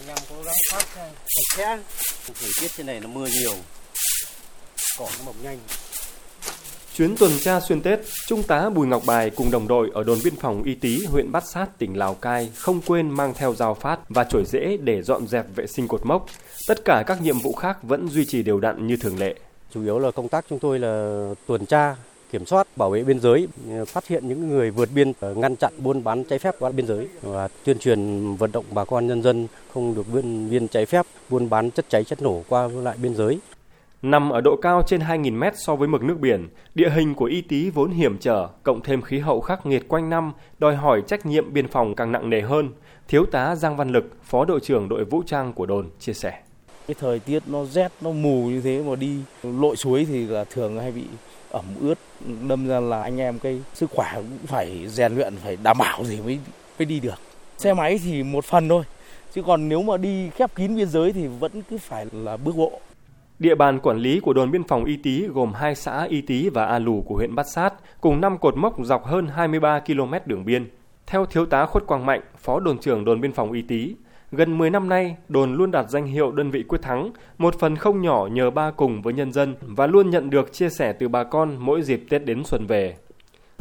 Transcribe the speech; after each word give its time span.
anh 0.00 0.08
em 0.08 0.18
cố 0.30 0.36
gắng 0.44 0.54
phát 0.70 0.86
sạch 0.94 1.56
sẽ 1.56 1.78
thời 2.26 2.50
tiết 2.60 2.70
trên 2.76 2.86
này 2.86 3.00
nó 3.00 3.08
mưa 3.08 3.26
nhiều 3.26 3.52
cỏ 4.98 5.08
nó 5.18 5.24
mọc 5.24 5.34
nhanh 5.42 5.58
Chuyến 6.94 7.16
tuần 7.16 7.32
tra 7.40 7.60
xuyên 7.60 7.82
Tết, 7.82 8.00
Trung 8.26 8.42
tá 8.42 8.70
Bùi 8.70 8.86
Ngọc 8.86 9.02
Bài 9.06 9.30
cùng 9.30 9.50
đồng 9.50 9.68
đội 9.68 9.90
ở 9.94 10.04
đồn 10.04 10.18
biên 10.24 10.36
phòng 10.36 10.62
Y 10.62 10.74
Tý, 10.74 11.04
huyện 11.04 11.32
Bát 11.32 11.44
Sát, 11.46 11.78
tỉnh 11.78 11.98
Lào 11.98 12.14
Cai 12.14 12.50
không 12.56 12.80
quên 12.86 13.10
mang 13.10 13.34
theo 13.34 13.54
dao 13.54 13.74
phát 13.74 13.98
và 14.08 14.24
chổi 14.24 14.44
rễ 14.44 14.76
để 14.76 15.02
dọn 15.02 15.26
dẹp 15.26 15.46
vệ 15.54 15.66
sinh 15.66 15.88
cột 15.88 16.06
mốc. 16.06 16.26
Tất 16.66 16.84
cả 16.84 17.04
các 17.06 17.22
nhiệm 17.22 17.38
vụ 17.38 17.52
khác 17.52 17.78
vẫn 17.82 18.08
duy 18.08 18.24
trì 18.24 18.42
đều 18.42 18.60
đặn 18.60 18.86
như 18.86 18.96
thường 18.96 19.18
lệ. 19.18 19.34
Chủ 19.74 19.82
yếu 19.82 19.98
là 19.98 20.10
công 20.10 20.28
tác 20.28 20.44
chúng 20.50 20.58
tôi 20.58 20.78
là 20.78 21.24
tuần 21.46 21.66
tra, 21.66 21.96
kiểm 22.32 22.46
soát, 22.46 22.66
bảo 22.76 22.90
vệ 22.90 23.04
biên 23.04 23.20
giới, 23.20 23.48
phát 23.86 24.06
hiện 24.06 24.28
những 24.28 24.48
người 24.48 24.70
vượt 24.70 24.88
biên, 24.94 25.12
ờ, 25.20 25.34
ngăn 25.34 25.56
chặn 25.56 25.72
buôn 25.78 26.04
bán 26.04 26.24
trái 26.24 26.38
phép 26.38 26.54
qua 26.58 26.70
biên 26.70 26.86
giới 26.86 27.08
và 27.22 27.48
tuyên 27.64 27.78
truyền 27.78 28.34
vận 28.36 28.52
động 28.52 28.64
bà 28.70 28.84
con 28.84 29.06
nhân 29.06 29.22
dân 29.22 29.46
không 29.74 29.94
được 29.94 30.06
vươn 30.12 30.50
biên 30.50 30.68
trái 30.68 30.86
phép, 30.86 31.06
buôn 31.28 31.50
bán 31.50 31.70
chất 31.70 31.84
cháy 31.88 32.04
chất 32.04 32.22
nổ 32.22 32.42
qua 32.48 32.68
lại 32.68 32.96
biên 33.02 33.14
giới. 33.14 33.38
Nằm 34.02 34.30
ở 34.30 34.40
độ 34.40 34.56
cao 34.62 34.82
trên 34.86 35.00
2.000 35.00 35.38
mét 35.38 35.52
so 35.56 35.76
với 35.76 35.88
mực 35.88 36.02
nước 36.02 36.20
biển, 36.20 36.48
địa 36.74 36.90
hình 36.90 37.14
của 37.14 37.24
Y 37.24 37.40
Tý 37.40 37.70
vốn 37.70 37.90
hiểm 37.90 38.18
trở, 38.18 38.48
cộng 38.62 38.80
thêm 38.82 39.02
khí 39.02 39.18
hậu 39.18 39.40
khắc 39.40 39.66
nghiệt 39.66 39.88
quanh 39.88 40.10
năm, 40.10 40.32
đòi 40.58 40.76
hỏi 40.76 41.02
trách 41.06 41.26
nhiệm 41.26 41.52
biên 41.52 41.68
phòng 41.68 41.94
càng 41.94 42.12
nặng 42.12 42.30
nề 42.30 42.40
hơn. 42.40 42.68
Thiếu 43.08 43.26
tá 43.26 43.56
Giang 43.56 43.76
Văn 43.76 43.88
Lực, 43.92 44.04
Phó 44.22 44.44
đội 44.44 44.60
trưởng 44.60 44.88
đội 44.88 45.04
vũ 45.04 45.22
trang 45.26 45.52
của 45.52 45.66
đồn, 45.66 45.90
chia 45.98 46.12
sẻ. 46.12 46.32
Cái 46.86 46.94
thời 47.00 47.18
tiết 47.18 47.42
nó 47.46 47.64
rét, 47.64 47.92
nó 48.00 48.10
mù 48.10 48.46
như 48.46 48.60
thế 48.60 48.82
mà 48.82 48.96
đi 48.96 49.16
lội 49.42 49.76
suối 49.76 50.04
thì 50.04 50.26
là 50.26 50.44
thường 50.44 50.78
hay 50.78 50.92
bị 50.92 51.04
ẩm 51.50 51.64
ướt, 51.80 51.98
đâm 52.48 52.68
ra 52.68 52.80
là 52.80 53.02
anh 53.02 53.20
em 53.20 53.38
cái 53.38 53.60
sức 53.74 53.90
khỏe 53.90 54.12
cũng 54.14 54.46
phải 54.46 54.88
rèn 54.88 55.14
luyện, 55.14 55.36
phải 55.36 55.56
đảm 55.62 55.78
bảo 55.78 56.04
thì 56.08 56.20
mới, 56.20 56.38
mới 56.78 56.86
đi 56.86 57.00
được. 57.00 57.20
Xe 57.58 57.74
máy 57.74 57.98
thì 58.04 58.22
một 58.22 58.44
phần 58.44 58.68
thôi, 58.68 58.84
chứ 59.34 59.42
còn 59.42 59.68
nếu 59.68 59.82
mà 59.82 59.96
đi 59.96 60.30
khép 60.30 60.54
kín 60.54 60.76
biên 60.76 60.88
giới 60.88 61.12
thì 61.12 61.26
vẫn 61.26 61.62
cứ 61.70 61.78
phải 61.78 62.06
là 62.12 62.36
bước 62.36 62.56
bộ. 62.56 62.80
Địa 63.38 63.54
bàn 63.54 63.80
quản 63.80 63.98
lý 63.98 64.20
của 64.20 64.32
đồn 64.32 64.50
biên 64.50 64.64
phòng 64.64 64.84
Y 64.84 64.96
Tý 64.96 65.26
gồm 65.26 65.52
hai 65.52 65.74
xã 65.74 66.04
Y 66.04 66.20
Tý 66.20 66.48
và 66.48 66.64
A 66.64 66.78
Lù 66.78 67.04
của 67.06 67.14
huyện 67.14 67.34
Bát 67.34 67.46
Sát, 67.54 67.74
cùng 68.00 68.20
5 68.20 68.38
cột 68.38 68.56
mốc 68.56 68.74
dọc 68.84 69.06
hơn 69.06 69.26
23 69.26 69.80
km 69.80 70.14
đường 70.26 70.44
biên. 70.44 70.70
Theo 71.06 71.26
Thiếu 71.26 71.46
tá 71.46 71.66
Khuất 71.66 71.86
Quang 71.86 72.06
Mạnh, 72.06 72.20
Phó 72.38 72.60
đồn 72.60 72.78
trưởng 72.78 73.04
đồn 73.04 73.20
biên 73.20 73.32
phòng 73.32 73.52
Y 73.52 73.62
Tý, 73.62 73.94
gần 74.32 74.58
10 74.58 74.70
năm 74.70 74.88
nay, 74.88 75.16
đồn 75.28 75.54
luôn 75.54 75.70
đạt 75.70 75.90
danh 75.90 76.06
hiệu 76.06 76.32
đơn 76.32 76.50
vị 76.50 76.62
quyết 76.62 76.82
thắng, 76.82 77.12
một 77.38 77.54
phần 77.58 77.76
không 77.76 78.02
nhỏ 78.02 78.28
nhờ 78.32 78.50
ba 78.50 78.70
cùng 78.70 79.02
với 79.02 79.14
nhân 79.14 79.32
dân 79.32 79.54
và 79.60 79.86
luôn 79.86 80.10
nhận 80.10 80.30
được 80.30 80.52
chia 80.52 80.68
sẻ 80.68 80.92
từ 80.92 81.08
bà 81.08 81.24
con 81.24 81.56
mỗi 81.58 81.82
dịp 81.82 82.04
Tết 82.10 82.24
đến 82.24 82.42
xuân 82.44 82.66
về. 82.66 82.94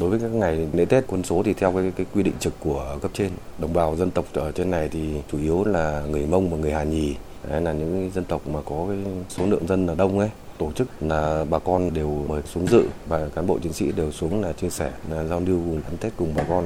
Đối 0.00 0.10
với 0.10 0.18
các 0.20 0.30
ngày 0.30 0.68
lễ 0.72 0.84
Tết 0.84 1.04
quân 1.06 1.22
số 1.22 1.42
thì 1.42 1.52
theo 1.52 1.72
cái, 1.72 1.92
cái 1.96 2.06
quy 2.14 2.22
định 2.22 2.34
trực 2.40 2.52
của 2.60 2.98
cấp 3.02 3.10
trên, 3.14 3.30
đồng 3.58 3.72
bào 3.72 3.96
dân 3.96 4.10
tộc 4.10 4.24
ở 4.32 4.52
trên 4.52 4.70
này 4.70 4.88
thì 4.92 5.20
chủ 5.32 5.38
yếu 5.38 5.64
là 5.64 6.02
người 6.10 6.26
Mông 6.26 6.50
và 6.50 6.56
người 6.56 6.72
Hà 6.72 6.84
Nhì 6.84 7.16
Đấy 7.50 7.60
là 7.60 7.72
những 7.72 8.10
dân 8.14 8.24
tộc 8.24 8.48
mà 8.48 8.60
có 8.64 8.86
cái 8.88 8.98
số 9.28 9.46
lượng 9.46 9.66
dân 9.66 9.86
là 9.86 9.94
đông 9.94 10.18
ấy 10.18 10.30
tổ 10.58 10.72
chức 10.72 10.88
là 11.00 11.44
bà 11.50 11.58
con 11.58 11.94
đều 11.94 12.24
mời 12.28 12.42
xuống 12.42 12.66
dự 12.66 12.84
và 13.08 13.28
cán 13.34 13.46
bộ 13.46 13.58
chiến 13.58 13.72
sĩ 13.72 13.92
đều 13.92 14.12
xuống 14.12 14.42
là 14.42 14.52
chia 14.52 14.70
sẻ 14.70 14.92
là 15.10 15.24
giao 15.24 15.40
lưu 15.40 15.58
cùng 15.58 15.80
ăn 15.86 15.96
Tết 16.00 16.12
cùng 16.16 16.32
bà 16.36 16.44
con. 16.48 16.64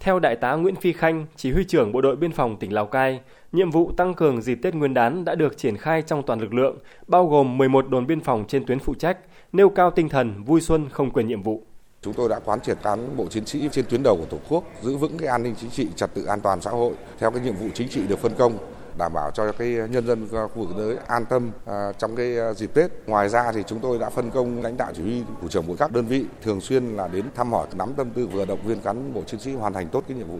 Theo 0.00 0.18
Đại 0.18 0.36
tá 0.36 0.52
Nguyễn 0.54 0.76
Phi 0.76 0.92
Khanh, 0.92 1.26
chỉ 1.36 1.52
huy 1.52 1.64
trưởng 1.64 1.92
Bộ 1.92 2.00
đội 2.00 2.16
Biên 2.16 2.32
phòng 2.32 2.56
tỉnh 2.56 2.72
Lào 2.72 2.86
Cai, 2.86 3.20
nhiệm 3.52 3.70
vụ 3.70 3.92
tăng 3.96 4.14
cường 4.14 4.42
dịp 4.42 4.58
Tết 4.62 4.74
Nguyên 4.74 4.94
đán 4.94 5.24
đã 5.24 5.34
được 5.34 5.58
triển 5.58 5.76
khai 5.76 6.02
trong 6.02 6.22
toàn 6.22 6.40
lực 6.40 6.54
lượng, 6.54 6.78
bao 7.06 7.26
gồm 7.26 7.58
11 7.58 7.88
đồn 7.88 8.06
biên 8.06 8.20
phòng 8.20 8.44
trên 8.48 8.66
tuyến 8.66 8.78
phụ 8.78 8.94
trách, 8.94 9.18
nêu 9.52 9.68
cao 9.68 9.90
tinh 9.90 10.08
thần 10.08 10.44
vui 10.44 10.60
xuân 10.60 10.88
không 10.88 11.10
quên 11.10 11.28
nhiệm 11.28 11.42
vụ. 11.42 11.62
Chúng 12.02 12.14
tôi 12.14 12.28
đã 12.28 12.38
quán 12.44 12.60
triệt 12.60 12.78
cán 12.82 13.16
bộ 13.16 13.26
chiến 13.26 13.46
sĩ 13.46 13.68
trên 13.72 13.84
tuyến 13.88 14.02
đầu 14.02 14.16
của 14.16 14.24
Tổ 14.24 14.38
quốc 14.48 14.64
giữ 14.82 14.96
vững 14.96 15.18
cái 15.18 15.28
an 15.28 15.42
ninh 15.42 15.54
chính 15.60 15.70
trị, 15.70 15.88
trật 15.96 16.14
tự 16.14 16.24
an 16.24 16.40
toàn 16.40 16.60
xã 16.60 16.70
hội 16.70 16.94
theo 17.18 17.30
cái 17.30 17.40
nhiệm 17.40 17.54
vụ 17.54 17.66
chính 17.74 17.88
trị 17.88 18.00
được 18.08 18.18
phân 18.18 18.32
công 18.38 18.58
đảm 18.98 19.12
bảo 19.14 19.30
cho 19.30 19.52
cái 19.52 19.68
nhân 19.68 20.06
dân 20.06 20.28
khu 20.28 20.64
vực 20.64 20.68
giới 20.76 20.96
an 21.06 21.24
tâm 21.24 21.50
à, 21.66 21.92
trong 21.98 22.16
cái 22.16 22.38
à, 22.38 22.52
dịp 22.52 22.74
Tết. 22.74 22.90
Ngoài 23.06 23.28
ra 23.28 23.52
thì 23.52 23.62
chúng 23.66 23.78
tôi 23.78 23.98
đã 23.98 24.10
phân 24.10 24.30
công 24.30 24.62
lãnh 24.62 24.76
đạo 24.76 24.92
chỉ 24.96 25.02
huy 25.02 25.22
thủ 25.42 25.48
trưởng 25.48 25.66
của 25.66 25.76
các 25.76 25.92
đơn 25.92 26.06
vị 26.06 26.24
thường 26.42 26.60
xuyên 26.60 26.84
là 26.84 27.08
đến 27.08 27.24
thăm 27.34 27.52
hỏi, 27.52 27.66
nắm 27.74 27.92
tâm 27.96 28.10
tư 28.10 28.26
vừa 28.26 28.44
động 28.44 28.60
viên 28.64 28.80
cán 28.80 29.14
bộ 29.14 29.22
chiến 29.26 29.40
sĩ 29.40 29.52
hoàn 29.52 29.72
thành 29.72 29.88
tốt 29.88 30.04
cái 30.08 30.16
nhiệm 30.16 30.28
vụ. 30.28 30.38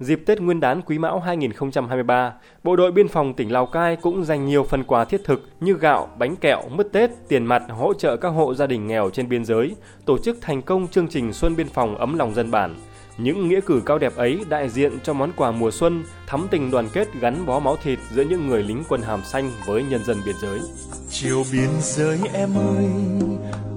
Dịp 0.00 0.22
Tết 0.26 0.40
Nguyên 0.40 0.60
đán 0.60 0.82
Quý 0.82 0.98
Mão 0.98 1.20
2023, 1.20 2.34
Bộ 2.62 2.76
đội 2.76 2.92
Biên 2.92 3.08
phòng 3.08 3.34
tỉnh 3.34 3.52
Lào 3.52 3.66
Cai 3.66 3.96
cũng 3.96 4.24
dành 4.24 4.46
nhiều 4.46 4.64
phần 4.64 4.84
quà 4.84 5.04
thiết 5.04 5.24
thực 5.24 5.40
như 5.60 5.72
gạo, 5.72 6.08
bánh 6.18 6.36
kẹo, 6.36 6.62
mứt 6.68 6.92
Tết, 6.92 7.10
tiền 7.28 7.46
mặt 7.46 7.62
hỗ 7.68 7.94
trợ 7.94 8.16
các 8.16 8.28
hộ 8.28 8.54
gia 8.54 8.66
đình 8.66 8.86
nghèo 8.86 9.10
trên 9.10 9.28
biên 9.28 9.44
giới, 9.44 9.76
tổ 10.04 10.18
chức 10.18 10.38
thành 10.40 10.62
công 10.62 10.88
chương 10.88 11.08
trình 11.08 11.32
Xuân 11.32 11.56
Biên 11.56 11.68
phòng 11.68 11.96
ấm 11.96 12.18
lòng 12.18 12.34
dân 12.34 12.50
bản. 12.50 12.74
Những 13.18 13.48
nghĩa 13.48 13.60
cử 13.60 13.82
cao 13.86 13.98
đẹp 13.98 14.16
ấy 14.16 14.44
đại 14.48 14.68
diện 14.68 14.98
cho 15.02 15.12
món 15.12 15.32
quà 15.36 15.50
mùa 15.50 15.70
xuân, 15.70 16.04
thắm 16.26 16.46
tình 16.50 16.70
đoàn 16.70 16.88
kết 16.92 17.08
gắn 17.20 17.46
bó 17.46 17.58
máu 17.60 17.76
thịt 17.82 17.98
giữa 18.12 18.22
những 18.22 18.46
người 18.46 18.62
lính 18.62 18.82
quân 18.88 19.02
hàm 19.02 19.24
xanh 19.24 19.50
với 19.66 19.82
nhân 19.82 20.04
dân 20.04 20.18
biên 20.26 20.36
giới. 20.42 20.60
Chiều 21.10 21.44
biên 21.52 21.68
giới 21.80 22.18
em 22.32 22.50
ơi, 22.56 22.86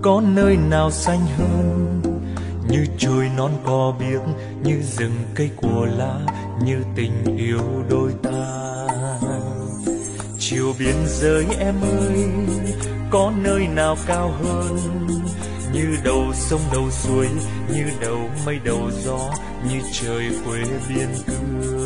có 0.02 0.22
nơi 0.36 0.58
nào 0.70 0.92
xanh 0.92 1.20
hơn? 1.38 2.02
Như 2.70 2.86
trôi 2.98 3.30
non 3.38 3.52
cò 3.66 3.96
biếc, 4.00 4.22
như 4.64 4.82
rừng 4.82 5.16
cây 5.36 5.50
của 5.56 5.88
lá, 5.98 6.20
như 6.66 6.84
tình 6.96 7.38
yêu 7.38 7.62
đôi 7.90 8.12
ta. 8.24 8.29
Biên 10.80 10.96
giới 11.08 11.46
em 11.60 11.76
ơi, 11.82 12.30
có 13.12 13.34
nơi 13.44 13.68
nào 13.68 13.98
cao 14.08 14.32
hơn? 14.44 14.78
như 15.74 15.98
đầu 16.04 16.34
sông 16.34 16.62
đầu 16.74 16.92
suối 16.92 17.28
như 17.74 17.84
đầu 18.02 18.30
mây 18.46 18.60
đầu 18.64 18.92
gió 18.92 19.34
như 19.70 19.82
trời 19.92 20.32
quê 20.46 20.60
biên 20.90 21.08
cương 21.28 21.79